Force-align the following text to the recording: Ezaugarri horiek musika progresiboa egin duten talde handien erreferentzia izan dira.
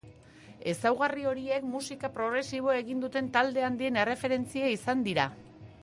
Ezaugarri 0.71 1.27
horiek 1.31 1.67
musika 1.73 2.11
progresiboa 2.17 2.79
egin 2.81 3.05
duten 3.05 3.29
talde 3.37 3.67
handien 3.69 4.01
erreferentzia 4.07 4.73
izan 4.79 5.07
dira. 5.11 5.29